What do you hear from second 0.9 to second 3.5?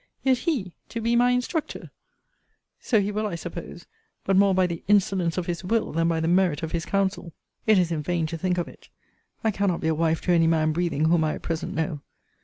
be my instructor! So he will, I